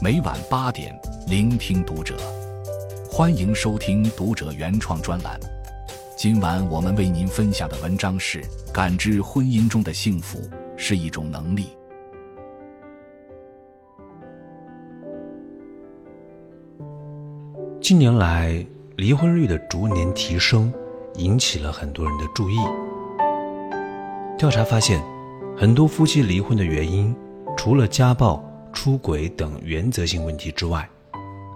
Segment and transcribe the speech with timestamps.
[0.00, 2.16] 每晚八点，聆听读者。
[3.10, 5.36] 欢迎收听读者原创专栏。
[6.16, 8.40] 今晚我们为您分享的文章是：
[8.72, 10.38] 感知婚姻中的幸福
[10.76, 11.70] 是一种能力。
[17.80, 20.72] 近年来，离婚率的逐年提升，
[21.16, 22.56] 引起了很多人的注意。
[24.38, 25.02] 调查发现，
[25.56, 27.12] 很多夫妻离婚的原因，
[27.56, 28.44] 除了家暴。
[28.80, 30.88] 出轨等原则性问题之外，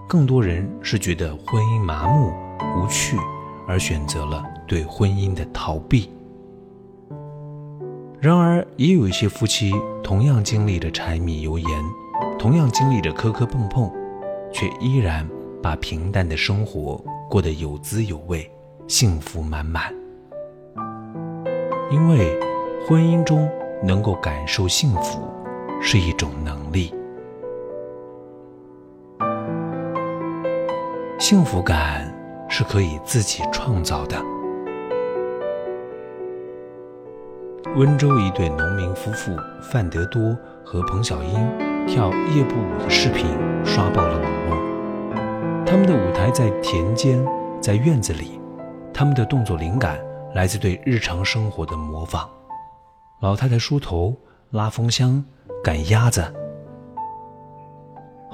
[0.09, 2.33] 更多人是觉得婚姻麻木
[2.75, 3.15] 无趣，
[3.65, 6.11] 而选择了对婚姻的逃避。
[8.19, 9.71] 然而，也有一些夫妻
[10.03, 11.69] 同样经历着柴米油盐，
[12.37, 13.89] 同样经历着磕磕碰碰，
[14.51, 15.25] 却依然
[15.61, 18.51] 把平淡的生活过得有滋有味，
[18.89, 19.95] 幸福满满。
[21.89, 22.37] 因为
[22.85, 23.49] 婚姻中
[23.81, 25.25] 能够感受幸福，
[25.81, 26.93] 是一种能力。
[31.23, 32.13] 幸福感
[32.49, 34.21] 是可以自己创造的。
[37.77, 43.25] 温州一对农民夫妇范德多和彭小英跳夜步舞的视频
[43.63, 45.65] 刷爆了网络。
[45.65, 47.25] 他们的舞台在田间，
[47.61, 48.37] 在院子里，
[48.93, 49.97] 他们的动作灵感
[50.35, 52.29] 来自对日常生活的模仿。
[53.21, 54.13] 老太太梳头、
[54.49, 55.23] 拉风箱、
[55.63, 56.21] 赶鸭子。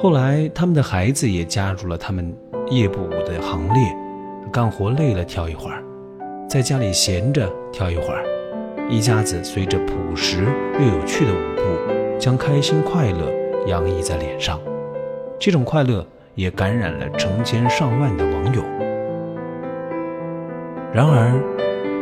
[0.02, 2.34] 后来，他们的孩子也加入了他们。
[2.72, 3.82] 夜步舞的行列，
[4.52, 5.84] 干活累了跳一会儿，
[6.48, 8.24] 在家里闲着跳一会儿，
[8.88, 10.46] 一家子随着朴实
[10.80, 13.30] 又有趣的舞步，将开心快乐
[13.66, 14.58] 洋溢在脸上。
[15.40, 16.06] 这种快乐
[16.36, 18.62] 也感染了成千上万的网友。
[20.94, 21.42] 然而，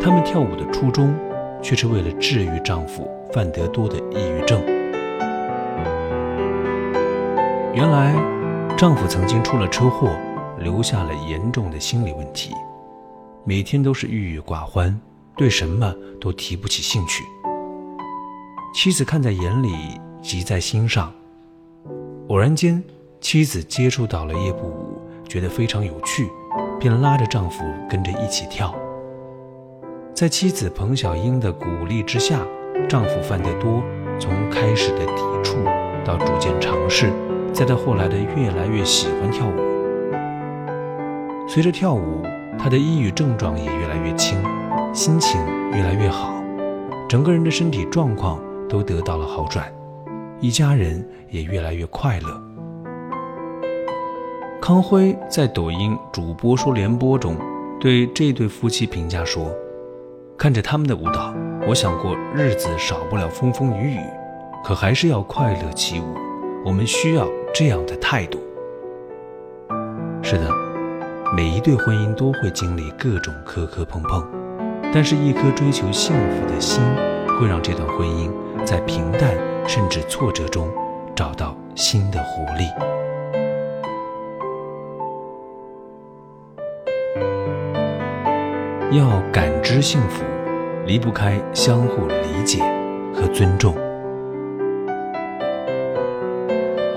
[0.01, 1.15] 他们跳舞的初衷，
[1.61, 4.61] 却是为了治愈丈夫范德多的抑郁症。
[7.77, 8.11] 原来，
[8.75, 10.09] 丈夫曾经出了车祸。
[10.57, 12.51] 留下了严重的心理问题，
[13.43, 14.99] 每天都是郁郁寡欢，
[15.35, 17.23] 对什么都提不起兴趣。
[18.73, 19.69] 妻子看在眼里，
[20.19, 21.13] 急在心上。
[22.29, 22.83] 偶然间，
[23.21, 26.27] 妻子接触到了夜步舞，觉得非常有趣，
[26.79, 28.73] 便拉着丈夫跟着一起跳。
[30.15, 32.39] 在妻子彭小英的鼓励之下，
[32.89, 33.83] 丈夫范德多
[34.19, 35.57] 从开始的抵触
[36.03, 37.13] 到逐渐尝试，
[37.57, 39.53] 再到后来的越来越喜欢跳舞。
[41.47, 42.21] 随着跳舞，
[42.55, 44.37] 他的抑郁症状也越来越轻，
[44.93, 46.35] 心情越来越好，
[47.09, 49.65] 整个人的身体状况都得到了好转，
[50.39, 52.39] 一家人也越来越快乐。
[54.61, 57.35] 康辉在抖音主播说联播中
[57.79, 59.51] 对这对夫妻评价说
[60.37, 61.33] ：“看着他们的舞蹈，
[61.67, 63.99] 我想过日子少不了风风雨雨，
[64.63, 66.03] 可还是要快乐起舞。
[66.67, 68.39] 我们需要这样的态度。”
[70.21, 70.51] 是的。
[71.35, 74.25] 每一对婚姻都会经历各种磕磕碰碰，
[74.93, 76.81] 但是，一颗追求幸福的心，
[77.37, 78.31] 会让这段婚姻
[78.65, 79.35] 在平淡
[79.67, 80.69] 甚至挫折中
[81.13, 82.63] 找到新的活力。
[88.97, 90.23] 要感知幸福，
[90.85, 92.63] 离不开相互理解
[93.13, 93.75] 和尊重。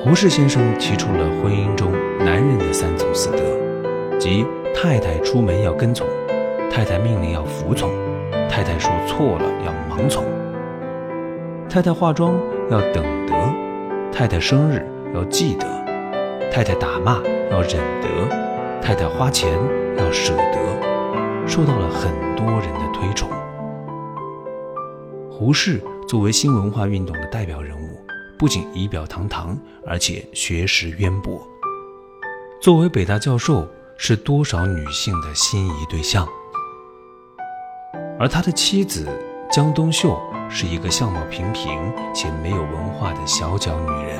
[0.02, 3.38] 胡适先生提出了婚姻中男人的三从四德。
[4.18, 6.06] 即太太出门要跟从，
[6.70, 7.90] 太太命令要服从，
[8.48, 10.24] 太太说错了要盲从。
[11.68, 12.34] 太太化妆
[12.70, 13.34] 要等得，
[14.10, 15.66] 太太生日要记得，
[16.50, 18.08] 太太打骂要忍得，
[18.80, 19.52] 太太花钱
[19.98, 23.28] 要舍得，受到了很多人的推崇。
[25.30, 25.78] 胡适
[26.08, 28.00] 作为新文化运动的代表人物，
[28.40, 29.54] 不仅仪表堂堂，
[29.86, 31.46] 而且学识渊博。
[32.58, 33.68] 作为北大教授。
[34.02, 36.26] 是多少女性的心仪对象，
[38.18, 39.06] 而他的妻子
[39.52, 40.18] 江冬秀
[40.48, 41.78] 是一个相貌平平
[42.14, 44.18] 且没有文化的小脚女人。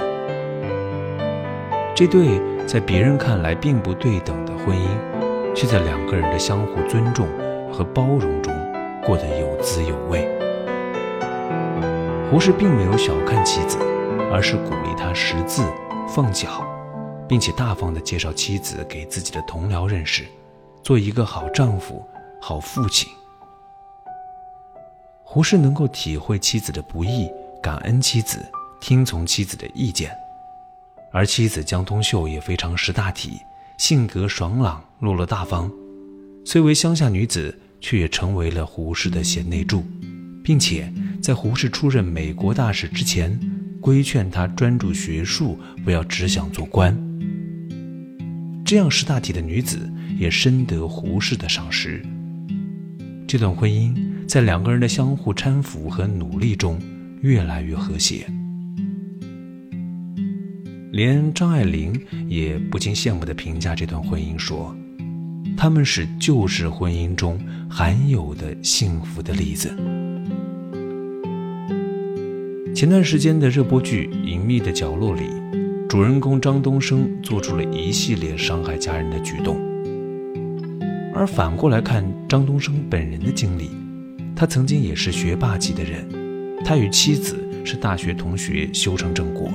[1.95, 7.27] 这对在别人看来并不对等的婚姻，却在两个人的相互尊重
[7.73, 8.55] 和包容中
[9.03, 10.29] 过得有滋有味。
[12.31, 13.79] 胡适并没有小看妻子，
[14.33, 15.63] 而是鼓励他识字
[16.09, 16.67] 放脚。
[17.31, 20.27] 并且大方地介绍妻子给自己的同僚认识，
[20.83, 22.05] 做一个好丈夫、
[22.43, 23.09] 好父亲。
[25.23, 27.31] 胡适能够体会妻子的不易，
[27.63, 28.45] 感恩妻子，
[28.81, 30.11] 听从妻子的意见，
[31.13, 33.41] 而妻子江冬秀也非常识大体，
[33.79, 35.71] 性格爽朗、落落大方。
[36.45, 39.85] 虽为乡下女子，却也成为了胡适的贤内助，
[40.43, 43.39] 并且在胡适出任美国大使之前，
[43.81, 46.97] 规劝他专注学术，不要只想做官。
[48.65, 52.03] 这样识大体的女子也深得胡适的赏识。
[53.27, 53.95] 这段婚姻
[54.27, 56.79] 在两个人的相互搀扶和努力中
[57.23, 58.27] 越来越和谐。
[60.93, 61.99] 连张爱玲
[62.29, 64.77] 也不禁羡慕地评价这段婚姻说
[65.57, 69.73] ：“他们是旧式婚姻中罕有的幸福的例子。”
[72.75, 75.25] 前段时间的热播剧《隐秘的角落》里，
[75.89, 79.59] 主人公张东升做出了一系列伤害家人的举动。
[81.13, 83.71] 而反过来看张东升本人的经历，
[84.37, 86.09] 他曾经也是学霸级的人，
[86.65, 89.51] 他与妻子是大学同学，修成正果。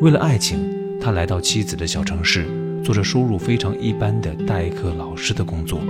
[0.00, 0.58] 为了爱情，
[1.00, 2.46] 他来到妻子的小城市，
[2.82, 5.80] 做着收入非常一般的代课老师的工作。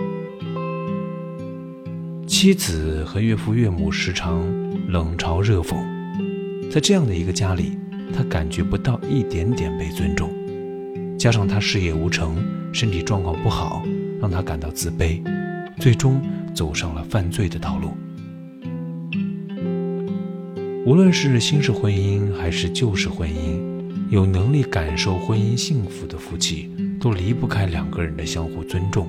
[2.26, 4.44] 妻子和岳父岳母时常
[4.88, 5.76] 冷嘲热讽，
[6.74, 7.78] 在这样的一个家里，
[8.12, 10.28] 他感觉不到一点点被尊重。
[11.16, 13.84] 加上他事业无成，身体状况不好，
[14.20, 15.22] 让他感到自卑，
[15.78, 16.20] 最终
[16.52, 17.92] 走上了犯罪的道路。
[20.84, 23.62] 无论是新式婚姻还是旧式婚姻。
[24.10, 26.68] 有能力感受婚姻幸福的夫妻，
[27.00, 29.06] 都离不开两个人的相互尊重。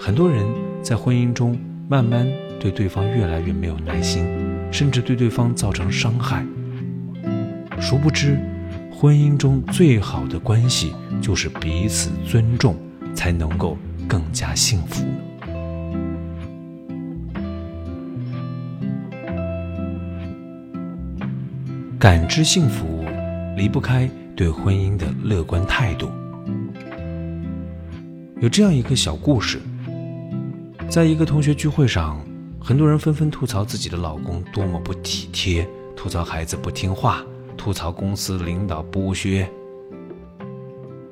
[0.00, 0.44] 很多人
[0.82, 1.56] 在婚姻中
[1.88, 2.26] 慢慢
[2.58, 4.26] 对对方越来越没有耐心，
[4.70, 6.44] 甚至对对方造成伤害。
[7.80, 8.38] 殊不知，
[8.92, 12.76] 婚姻中最好的关系就是彼此尊重，
[13.14, 13.76] 才能够
[14.06, 15.04] 更加幸福。
[21.98, 23.04] 感知幸福，
[23.56, 26.10] 离不开对婚姻的乐观态度。
[28.40, 29.60] 有这样一个小故事，
[30.88, 32.18] 在一个同学聚会上，
[32.62, 35.66] 很多人纷纷吐槽自己的老公多么不体贴，
[35.96, 37.24] 吐槽孩子不听话，
[37.56, 39.48] 吐槽公司领导剥削。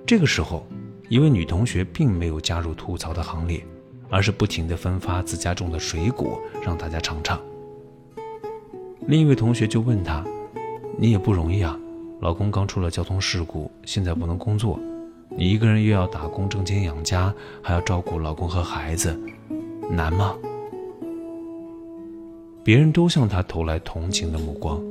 [0.07, 0.67] 这个时候，
[1.09, 3.65] 一位女同学并没有加入吐槽的行列，
[4.11, 7.41] 而是不停地分发自家种的水果让大家尝尝。
[9.07, 10.25] 另一位同学就问她。
[11.01, 11.79] 你也不容易啊，
[12.21, 14.79] 老公刚出了交通事故，现在不能工作，
[15.31, 19.17] 你一个人又要打工挣钱养家，还要照顾老公和孩子，
[19.91, 20.35] 难吗？
[22.65, 24.83] 别人都向他投来同情的目光，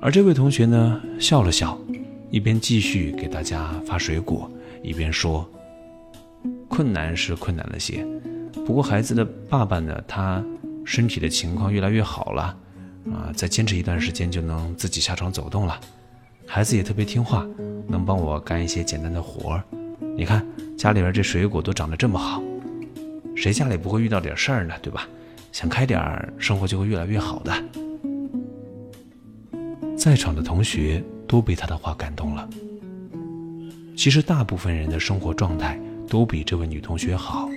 [0.00, 1.78] 而这位同学呢，笑了笑，
[2.30, 4.50] 一边继续给大家发水果，
[4.82, 5.48] 一边说
[6.68, 8.06] ：“困难是困难了些，
[8.66, 10.44] 不过孩子的爸爸呢，他
[10.84, 12.56] 身体的情况越来越好了。”
[13.12, 15.78] 啊，再坚持一段时间就能自己下床走动了，
[16.46, 17.46] 孩子也特别听话，
[17.86, 19.62] 能帮我干一些简单的活儿。
[20.16, 20.42] 你看
[20.74, 22.42] 家里边这水果都长得这么好，
[23.36, 24.74] 谁家里不会遇到点事儿呢？
[24.80, 25.06] 对吧？
[25.54, 27.64] 想开点儿，生活就会越来越好的。
[29.96, 32.50] 在场的同学都被他的话感动了。
[33.96, 37.48] 其实大部分人的生活状态都比这位女同学好，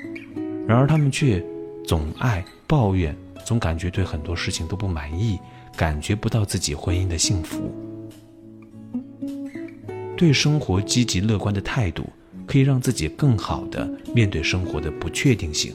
[0.68, 1.44] 然而他们却
[1.88, 3.18] 总爱抱怨。
[3.44, 5.40] 总感觉对很多事情都不满意，
[5.76, 7.74] 感觉不到自己婚姻的幸福。
[10.16, 12.04] 对生活积极乐观的态度，
[12.46, 15.74] 可以让自己更好的面对生活的不确定性，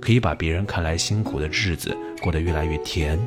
[0.00, 3.18] 可以把别人看来辛苦的日子过得越来越甜，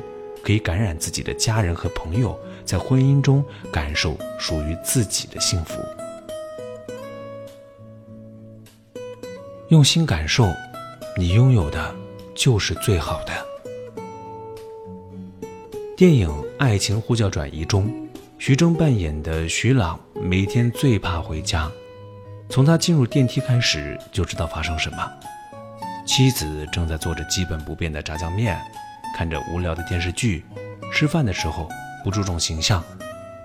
[0.42, 5.80] 可以感染自己的家人和朋友，在婚姻中感受属于自己的幸福。
[9.68, 10.46] 用心感受，
[11.16, 11.94] 你拥有的
[12.34, 13.32] 就是最好的。
[15.96, 17.90] 电影《爱情呼叫转移》中，
[18.38, 21.70] 徐峥扮演的徐朗每天最怕回家。
[22.48, 24.98] 从他进入电梯开始，就知道发生什么。
[26.14, 28.60] 妻子正在做着基本不变的炸酱面，
[29.16, 30.44] 看着无聊的电视剧，
[30.92, 31.66] 吃饭的时候
[32.04, 32.84] 不注重形象，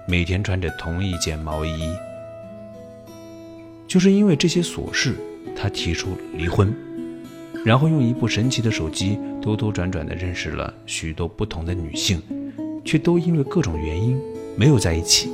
[0.06, 1.96] 每天穿着同一件毛衣。
[3.88, 5.16] 就是因为这些琐事，
[5.56, 6.76] 他提出离婚，
[7.64, 12.22] 然后用一部神奇的手机兜兜转转地认识了许多不同的女性。
[12.84, 14.22] 却都因为各种原因
[14.58, 15.32] 没有在一起。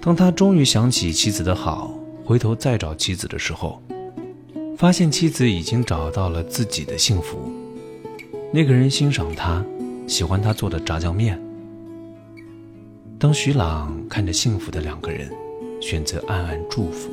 [0.00, 3.80] 当他终于想起妻子的好，回头再找妻子的时候，
[4.76, 7.50] 发现妻子已经找到了自己的幸福。
[8.52, 9.64] 那个人欣赏他，
[10.06, 11.40] 喜欢他做的炸酱面。
[13.18, 15.30] 当徐朗看着幸福的两个人，
[15.80, 17.10] 选择暗暗祝福，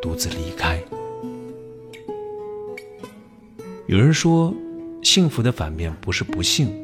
[0.00, 0.82] 独自离开。
[3.86, 4.54] 有人说，
[5.02, 6.80] 幸福的反面不是不幸。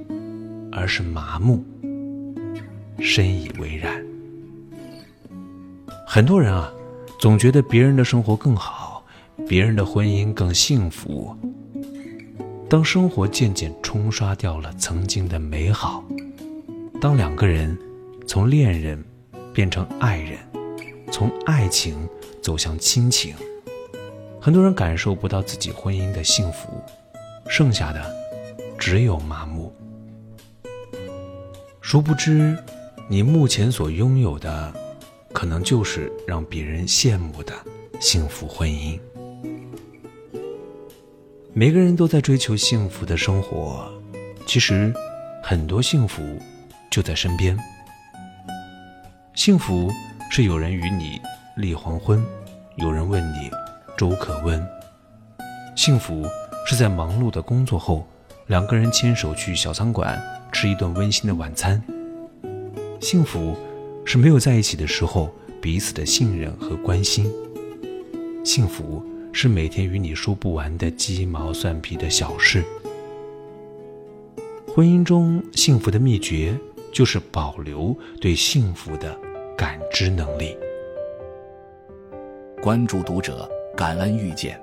[0.71, 1.64] 而是麻木，
[3.00, 4.00] 深以为然。
[6.07, 6.71] 很多人啊，
[7.19, 8.88] 总觉得别人的生活更好，
[9.49, 11.35] 别人的婚姻更幸福，
[12.69, 16.05] 当生活渐渐冲刷掉了曾经的美好，
[17.00, 17.76] 当两个人
[18.26, 19.02] 从恋人
[19.55, 20.38] 变成爱人，
[21.11, 21.97] 从爱情
[22.43, 23.35] 走向亲情，
[24.38, 26.69] 很多人感受不到自己婚姻的幸福，
[27.49, 28.14] 剩下的
[28.78, 29.75] 只有麻木。
[31.81, 32.55] 殊不知，
[33.09, 34.71] 你目前所拥有的，
[35.33, 37.55] 可能就是让别人羡慕的
[37.99, 39.00] 幸福婚姻。
[41.59, 43.91] 每个人都在追求幸福的生活，
[44.47, 44.95] 其实
[45.43, 46.23] 很多幸福
[46.88, 47.59] 就在身边。
[49.35, 49.91] 幸福
[50.31, 51.21] 是有人与你
[51.57, 52.25] 立黄昏，
[52.77, 53.50] 有人问你
[53.97, 54.65] 粥可温。
[55.75, 56.25] 幸福
[56.65, 58.07] 是在忙碌的工作后，
[58.47, 60.17] 两个人牵手去小餐馆
[60.53, 61.83] 吃一顿温馨的晚餐。
[63.00, 63.57] 幸福
[64.05, 67.29] 是没有在一起的时候彼此的信任和关心。
[68.45, 72.65] 幸福是每天与你说不完的鸡毛蒜皮的小事。
[74.67, 76.57] 婚姻中幸福的秘诀
[76.93, 79.19] 就是保留对幸福的
[79.57, 80.57] 感知能力。
[82.63, 84.61] 关注读者，感恩遇见。